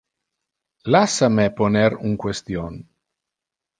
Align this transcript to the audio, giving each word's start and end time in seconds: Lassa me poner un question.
Lassa 0.95 1.29
me 1.35 1.45
poner 1.59 2.01
un 2.11 2.17
question. 2.27 2.83